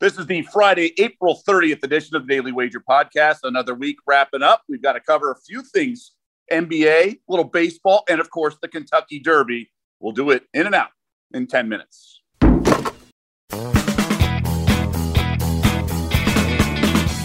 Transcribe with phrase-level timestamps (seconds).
[0.00, 3.38] This is the Friday, April 30th edition of the Daily Wager podcast.
[3.42, 4.62] Another week wrapping up.
[4.68, 6.12] We've got to cover a few things
[6.52, 9.72] NBA, a little baseball, and of course, the Kentucky Derby.
[9.98, 10.90] We'll do it in and out
[11.34, 12.22] in 10 minutes.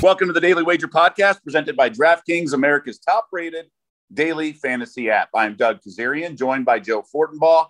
[0.01, 3.67] Welcome to the Daily Wager podcast presented by DraftKings, America's top rated
[4.11, 5.29] daily fantasy app.
[5.35, 7.67] I'm Doug Kezirian, joined by Joe Fortenbaugh.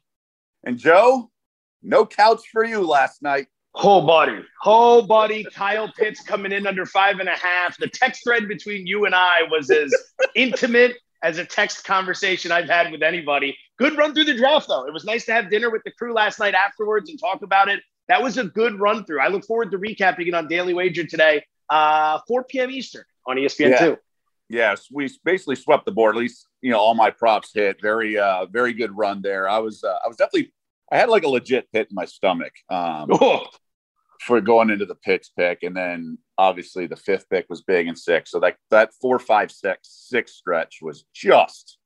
[0.63, 1.29] And Joe,
[1.81, 3.47] no couch for you last night.
[3.75, 5.43] Whole body, whole body.
[5.53, 7.75] Kyle Pitts coming in under five and a half.
[7.77, 9.91] The text thread between you and I was as
[10.35, 10.93] intimate
[11.23, 13.57] as a text conversation I've had with anybody.
[13.79, 14.85] Good run through the draft, though.
[14.85, 17.67] It was nice to have dinner with the crew last night afterwards and talk about
[17.67, 17.79] it.
[18.09, 19.21] That was a good run through.
[19.21, 22.69] I look forward to recapping it on Daily Wager today, uh, 4 p.m.
[22.69, 23.79] Eastern on ESPN Yeah.
[23.79, 23.97] two.
[24.49, 26.15] Yes, we basically swept the board.
[26.15, 27.81] At least you know all my props hit.
[27.81, 29.49] Very, uh, very good run there.
[29.49, 30.53] I was, uh, I was definitely,
[30.91, 33.47] I had like a legit pit in my stomach um, Oh,
[34.25, 37.97] for going into the Pitts pick, and then obviously the fifth pick was big and
[37.97, 38.31] six.
[38.31, 41.77] So that that four, five, six, six stretch was just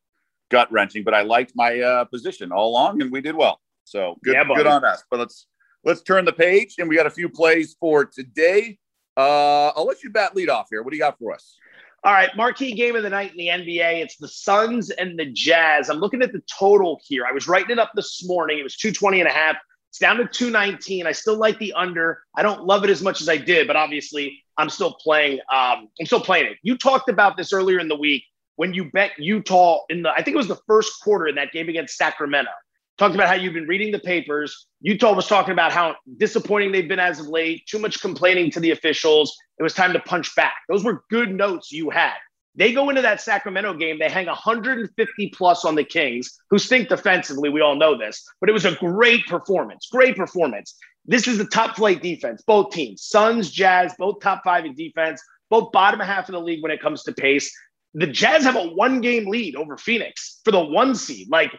[0.49, 1.03] gut wrenching.
[1.03, 3.59] But I liked my uh, position all along, and we did well.
[3.83, 5.03] So good, Yeah, good on us.
[5.09, 5.47] But let's
[5.83, 8.77] let's turn the page, and we got a few plays for today.
[9.15, 10.83] Uh, I'll let you bat lead off here.
[10.83, 11.57] What do you got for us?
[12.03, 14.03] All right, marquee game of the night in the NBA.
[14.03, 15.89] It's the Suns and the Jazz.
[15.89, 17.25] I'm looking at the total here.
[17.27, 18.59] I was writing it up this morning.
[18.59, 19.57] It was 220 and a half.
[19.89, 21.07] It's down to 219.
[21.07, 22.21] I still like the under.
[22.35, 25.39] I don't love it as much as I did, but obviously I'm still playing.
[25.53, 26.57] Um, I'm still playing it.
[26.61, 28.23] You talked about this earlier in the week
[28.57, 31.51] when you bet Utah in the, I think it was the first quarter in that
[31.51, 32.51] game against Sacramento.
[32.97, 34.67] Talked about how you've been reading the papers.
[34.81, 38.59] Utah was talking about how disappointing they've been as of late, too much complaining to
[38.59, 39.37] the officials.
[39.59, 40.55] It was time to punch back.
[40.67, 42.15] Those were good notes you had.
[42.57, 46.89] They go into that Sacramento game, they hang 150 plus on the Kings, who stink
[46.89, 47.49] defensively.
[47.49, 49.87] We all know this, but it was a great performance.
[49.91, 50.75] Great performance.
[51.05, 53.03] This is the top flight defense, both teams.
[53.03, 56.81] Suns, Jazz, both top five in defense, both bottom half of the league when it
[56.81, 57.55] comes to pace.
[57.93, 61.29] The Jazz have a one game lead over Phoenix for the one seed.
[61.29, 61.51] Like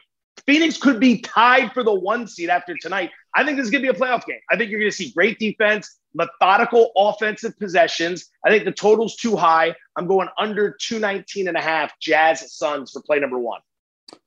[0.47, 3.10] Phoenix could be tied for the one seed after tonight.
[3.34, 4.41] I think this is going to be a playoff game.
[4.50, 8.26] I think you're going to see great defense, methodical offensive possessions.
[8.44, 9.75] I think the total's too high.
[9.97, 13.60] I'm going under 219 and a half Jazz Suns for play number one.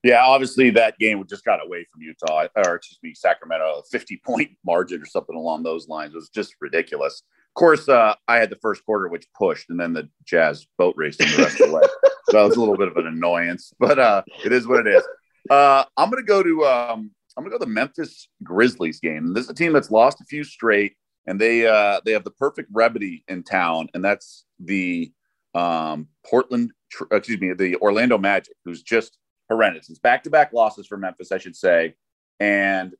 [0.03, 4.21] Yeah, obviously that game just got away from Utah, or excuse me, Sacramento, a 50
[4.25, 6.13] point margin or something along those lines.
[6.13, 7.23] It was just ridiculous.
[7.49, 10.93] Of course, uh, I had the first quarter, which pushed, and then the Jazz boat
[10.97, 11.81] raced the rest of the way.
[12.29, 14.95] So that was a little bit of an annoyance, but uh, it is what it
[14.95, 15.03] is.
[15.49, 19.33] Uh, I'm to go to um, I'm to go to the Memphis Grizzlies game.
[19.33, 22.31] This is a team that's lost a few straight, and they uh, they have the
[22.31, 25.11] perfect remedy in town, and that's the
[25.53, 29.17] um, Portland, tr- excuse me, the Orlando Magic, who's just
[29.49, 29.89] horrendous.
[29.89, 31.95] It's back to back losses for Memphis, I should say,
[32.39, 32.93] and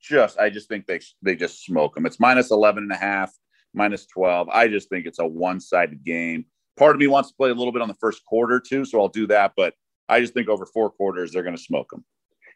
[0.00, 2.06] just I just think they they just smoke them.
[2.06, 3.32] It's minus 11 and a half,
[3.74, 4.48] minus 12.
[4.48, 6.46] I just think it's a one sided game.
[6.76, 9.00] Part of me wants to play a little bit on the first quarter too, so
[9.00, 9.74] I'll do that, but
[10.08, 12.04] I just think over four quarters they're going to smoke them.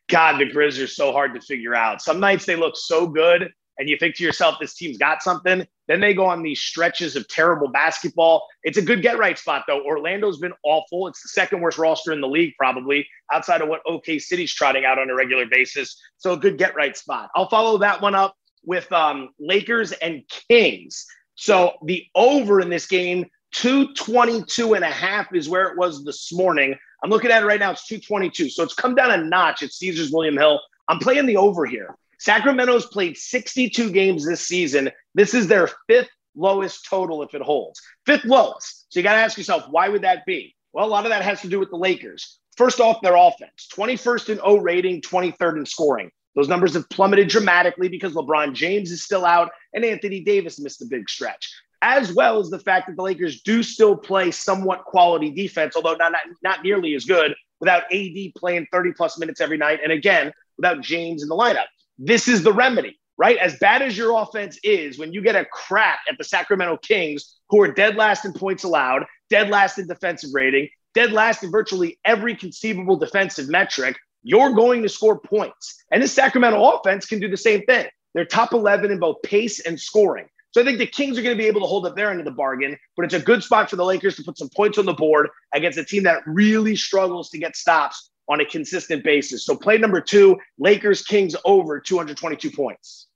[0.09, 2.03] God, the Grizz are so hard to figure out.
[2.03, 5.67] Some nights they look so good, and you think to yourself, this team's got something.
[5.89, 8.47] Then they go on these stretches of terrible basketball.
[8.63, 9.83] It's a good get right spot, though.
[9.85, 11.07] Orlando's been awful.
[11.07, 14.85] It's the second worst roster in the league, probably, outside of what OK City's trotting
[14.85, 16.01] out on a regular basis.
[16.19, 17.31] So a good get right spot.
[17.35, 21.07] I'll follow that one up with um, Lakers and Kings.
[21.37, 26.33] So the over in this game, 222 and a half is where it was this
[26.33, 26.77] morning.
[27.03, 27.71] I'm looking at it right now.
[27.71, 28.51] It's 222.
[28.51, 30.61] So it's come down a notch at Caesars William Hill.
[30.89, 31.97] I'm playing the over here.
[32.19, 34.91] Sacramento's played 62 games this season.
[35.15, 37.81] This is their fifth lowest total if it holds.
[38.05, 38.87] Fifth lowest.
[38.91, 40.55] So you got to ask yourself, why would that be?
[40.73, 42.39] Well, a lot of that has to do with the Lakers.
[42.57, 46.11] First off, their offense 21st in O rating, 23rd in scoring.
[46.37, 50.83] Those numbers have plummeted dramatically because LeBron James is still out and Anthony Davis missed
[50.83, 51.51] a big stretch
[51.83, 55.95] as well as the fact that the Lakers do still play somewhat quality defense, although
[55.95, 59.81] not, not, not nearly as good without AD playing 30 plus minutes every night.
[59.83, 61.67] And again, without James in the lineup.
[61.99, 63.37] This is the remedy, right?
[63.39, 67.39] As bad as your offense is, when you get a crack at the Sacramento Kings,
[67.49, 71.51] who are dead last in points allowed, dead last in defensive rating, dead last in
[71.51, 75.83] virtually every conceivable defensive metric, you're going to score points.
[75.91, 77.87] And this Sacramento offense can do the same thing.
[78.15, 80.27] They're top 11 in both pace and scoring.
[80.53, 82.19] So I think the Kings are going to be able to hold up their end
[82.19, 84.79] of the bargain, but it's a good spot for the Lakers to put some points
[84.79, 89.05] on the board against a team that really struggles to get stops on a consistent
[89.05, 89.45] basis.
[89.45, 93.07] So play number two, Lakers Kings over 222 points.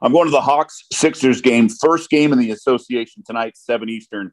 [0.00, 4.32] I'm going to the Hawks Sixers game, first game in the association tonight, 7 Eastern.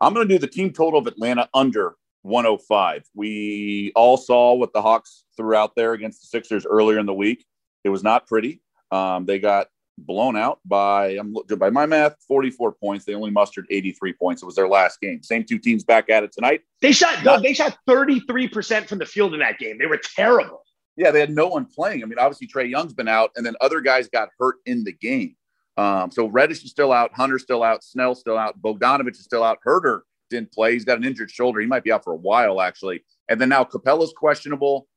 [0.00, 3.04] I'm going to do the team total of Atlanta under 105.
[3.14, 7.14] We all saw what the Hawks threw out there against the Sixers earlier in the
[7.14, 7.44] week.
[7.84, 8.60] It was not pretty.
[8.90, 9.68] Um, they got
[10.06, 13.04] blown out by I'm by my math 44 points.
[13.04, 14.42] They only mustered 83 points.
[14.42, 15.22] It was their last game.
[15.22, 16.62] Same two teams back at it tonight.
[16.80, 19.78] They shot Not, they shot 33% from the field in that game.
[19.78, 20.62] They were terrible.
[20.96, 22.02] Yeah, they had no one playing.
[22.02, 24.92] I mean, obviously Trae Young's been out, and then other guys got hurt in the
[24.92, 25.36] game.
[25.76, 29.44] Um, so Reddish is still out, Hunter's still out, Snell still out, Bogdanovich is still
[29.44, 30.72] out, Huerter didn't play.
[30.72, 31.60] He's got an injured shoulder.
[31.60, 33.04] He might be out for a while, actually.
[33.28, 34.88] And then now Capela's questionable.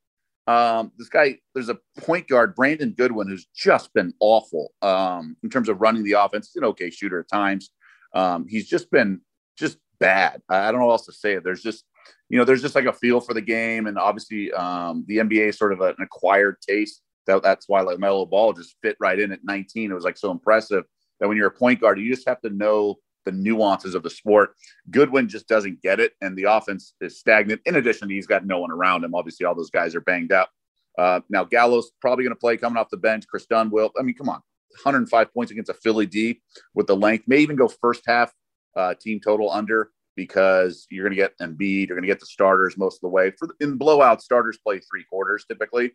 [0.47, 5.49] Um, this guy, there's a point guard, Brandon Goodwin, who's just been awful um, in
[5.49, 6.51] terms of running the offense.
[6.51, 7.69] He's an okay shooter at times.
[8.13, 9.21] Um, he's just been
[9.57, 10.41] just bad.
[10.49, 11.37] I don't know what else to say.
[11.37, 11.85] There's just,
[12.29, 15.49] you know, there's just like a feel for the game, and obviously um, the NBA
[15.49, 17.01] is sort of an acquired taste.
[17.27, 19.91] That, that's why like Melo Ball just fit right in at 19.
[19.91, 20.85] It was like so impressive
[21.19, 24.09] that when you're a point guard, you just have to know the nuances of the
[24.09, 24.55] sport.
[24.89, 27.61] Goodwin just doesn't get it, and the offense is stagnant.
[27.65, 29.15] In addition, he's got no one around him.
[29.15, 30.49] Obviously, all those guys are banged up.
[30.97, 33.25] Uh, now Gallo's probably going to play coming off the bench.
[33.27, 33.91] Kris Dunn will.
[33.97, 34.41] I mean, come on,
[34.83, 36.41] 105 points against a Philly D
[36.73, 37.27] with the length.
[37.27, 38.31] May even go first half
[38.75, 41.87] uh, team total under because you're going to get Embiid.
[41.87, 43.31] You're going to get the starters most of the way.
[43.31, 45.93] For in blowout, starters play three quarters typically.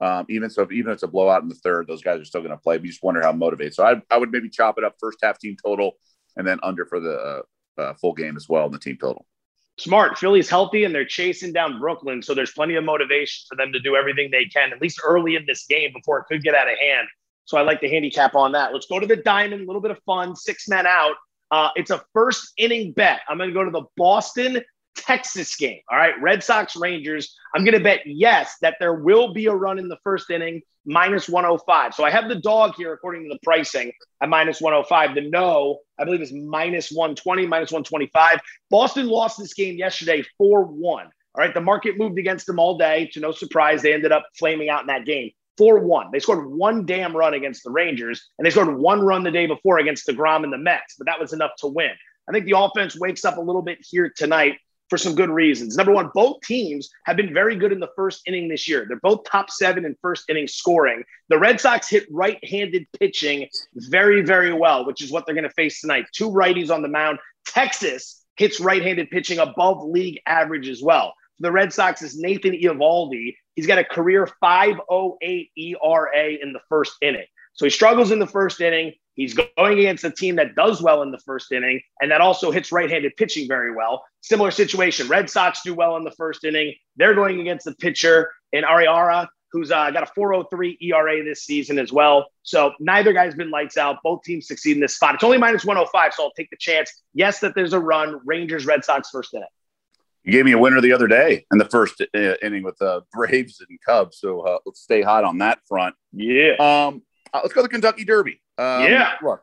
[0.00, 2.24] Um, even so, if, even if it's a blowout in the third, those guys are
[2.24, 2.76] still going to play.
[2.76, 3.74] But you just wonder how motivated.
[3.74, 5.92] So I, I would maybe chop it up first half team total
[6.36, 7.14] and then under for the
[7.78, 9.26] uh, uh, full game as well in the team total.
[9.78, 10.18] Smart.
[10.18, 12.22] Philly's healthy and they're chasing down Brooklyn.
[12.22, 15.34] So there's plenty of motivation for them to do everything they can, at least early
[15.34, 17.08] in this game before it could get out of hand.
[17.46, 18.72] So I like the handicap on that.
[18.72, 21.14] Let's go to the diamond, a little bit of fun, six men out.
[21.50, 23.20] Uh, it's a first inning bet.
[23.28, 24.62] I'm going to go to the Boston
[24.94, 25.80] Texas game.
[25.90, 27.36] All right, Red Sox Rangers.
[27.54, 30.62] I'm going to bet yes that there will be a run in the first inning,
[30.84, 31.94] minus 105.
[31.94, 35.14] So I have the dog here according to the pricing at minus 105.
[35.14, 38.40] The no, I believe, is minus 120, minus 125.
[38.70, 41.06] Boston lost this game yesterday 4 1.
[41.34, 43.08] All right, the market moved against them all day.
[43.12, 45.30] To no surprise, they ended up flaming out in that game.
[45.58, 46.08] 4 1.
[46.12, 49.46] They scored one damn run against the Rangers, and they scored one run the day
[49.46, 51.90] before against deGrom and the Mets, but that was enough to win.
[52.28, 54.58] I think the offense wakes up a little bit here tonight
[54.92, 55.74] for some good reasons.
[55.74, 58.84] Number one, both teams have been very good in the first inning this year.
[58.86, 61.02] They're both top seven in first inning scoring.
[61.30, 65.48] The Red Sox hit right handed pitching very, very well, which is what they're going
[65.48, 66.04] to face tonight.
[66.12, 67.20] Two righties on the mound.
[67.46, 71.14] Texas hits right handed pitching above league average as well.
[71.38, 73.34] For the Red Sox is Nathan Eovaldi.
[73.56, 77.24] He's got a career 508 ERA in the first inning.
[77.54, 78.92] So he struggles in the first inning.
[79.14, 82.50] He's going against a team that does well in the first inning and that also
[82.50, 84.04] hits right handed pitching very well.
[84.22, 85.08] Similar situation.
[85.08, 86.74] Red Sox do well in the first inning.
[86.96, 91.78] They're going against the pitcher in Arihara, who's uh, got a 403 ERA this season
[91.78, 92.26] as well.
[92.42, 93.98] So neither guy's been lights out.
[94.02, 95.14] Both teams succeed in this spot.
[95.14, 97.02] It's only minus 105, so I'll take the chance.
[97.12, 98.20] Yes, that there's a run.
[98.24, 99.48] Rangers, Red Sox first inning.
[100.24, 102.88] You gave me a winner the other day in the first uh, inning with the
[102.88, 104.18] uh, Braves and Cubs.
[104.18, 105.96] So uh, let's stay hot on that front.
[106.12, 106.52] Yeah.
[106.60, 108.40] Um, uh, let's go to the Kentucky Derby.
[108.62, 109.14] Um, yeah.
[109.22, 109.42] Look,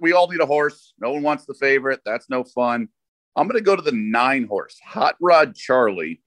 [0.00, 0.94] we all need a horse.
[1.00, 2.00] No one wants the favorite.
[2.04, 2.88] That's no fun.
[3.36, 6.22] I'm going to go to the nine horse, Hot Rod Charlie.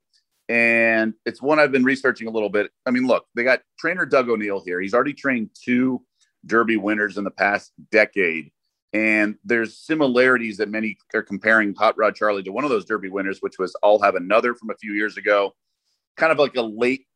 [0.50, 2.72] And it's one I've been researching a little bit.
[2.86, 4.82] I mean, look, they got trainer Doug O'Neill here.
[4.82, 6.02] He's already trained two
[6.46, 8.52] Derby winners in the past decade.
[8.92, 13.10] And there's similarities that many are comparing Hot Rod Charlie to one of those Derby
[13.10, 15.56] winners, which was I'll Have Another from a few years ago.
[16.18, 17.08] Kind of like a late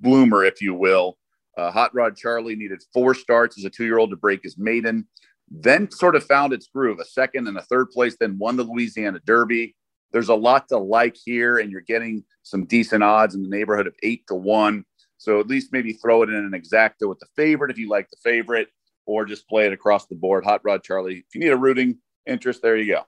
[0.00, 1.18] bloomer, if you will.
[1.56, 4.58] Uh, Hot Rod Charlie needed four starts as a two year old to break his
[4.58, 5.06] maiden,
[5.50, 8.64] then sort of found its groove, a second and a third place, then won the
[8.64, 9.74] Louisiana Derby.
[10.12, 13.86] There's a lot to like here, and you're getting some decent odds in the neighborhood
[13.86, 14.84] of eight to one.
[15.18, 18.08] So at least maybe throw it in an exacta with the favorite if you like
[18.10, 18.68] the favorite,
[19.06, 20.44] or just play it across the board.
[20.44, 21.24] Hot Rod Charlie.
[21.26, 23.02] If you need a rooting interest, there you go.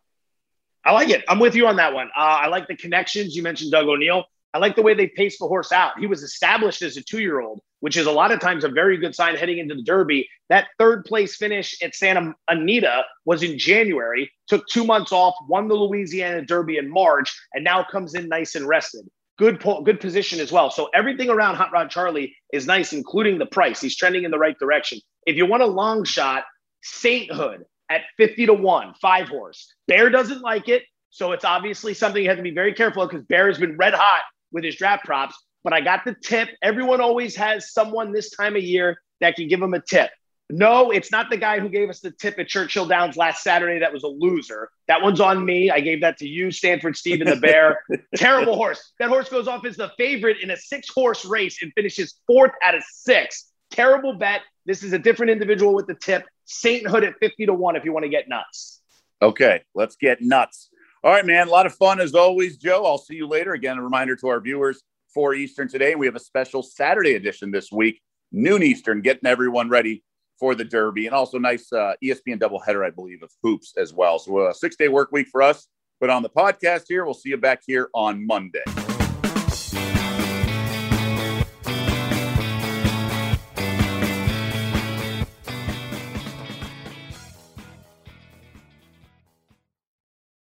[0.85, 1.25] I like it.
[1.29, 2.09] I'm with you on that one.
[2.17, 3.37] Uh, I like the connections.
[3.37, 4.25] You mentioned Doug O'Neill.
[4.55, 5.99] I like the way they paced the horse out.
[5.99, 8.69] He was established as a two year old, which is a lot of times a
[8.69, 10.29] very good sign heading into the Derby.
[10.49, 15.69] That third place finish at Santa Anita was in January, took two months off, won
[15.69, 19.09] the Louisiana Derby in March, and now comes in nice and rested.
[19.39, 20.71] Good, po- good position as well.
[20.71, 23.81] So everything around Hot Rod Charlie is nice, including the price.
[23.81, 24.99] He's trending in the right direction.
[25.27, 26.45] If you want a long shot,
[26.83, 29.73] Sainthood at 50 to 1, five horse.
[29.87, 30.83] Bear doesn't like it.
[31.11, 33.77] So it's obviously something you have to be very careful of because Bear has been
[33.77, 35.35] red hot with his draft props.
[35.69, 36.49] But I got the tip.
[36.63, 40.09] Everyone always has someone this time of year that can give them a tip.
[40.49, 43.79] No, it's not the guy who gave us the tip at Churchill Downs last Saturday
[43.81, 44.71] that was a loser.
[44.87, 45.71] That one's on me.
[45.71, 47.83] I gave that to you, Stanford Steve and the Bear.
[48.17, 48.95] Terrible horse.
[48.99, 52.53] That horse goes off as the favorite in a six horse race and finishes fourth
[52.63, 53.51] out of six.
[53.71, 54.41] Terrible bet.
[54.65, 56.25] This is a different individual with the tip.
[56.47, 58.81] Sainthood at 50 to 1 if you want to get nuts.
[59.21, 60.71] Okay, let's get nuts.
[61.05, 61.47] All right, man.
[61.47, 62.87] A lot of fun as always, Joe.
[62.87, 63.53] I'll see you later.
[63.53, 64.83] Again, a reminder to our viewers
[65.15, 65.95] 4 Eastern today.
[65.95, 68.01] We have a special Saturday edition this week,
[68.33, 70.05] noon Eastern, getting everyone ready
[70.39, 74.19] for the Derby, and also nice uh, ESPN doubleheader, I believe, of hoops as well.
[74.19, 75.67] So a six day work week for us.
[76.01, 78.63] But on the podcast here, we'll see you back here on Monday.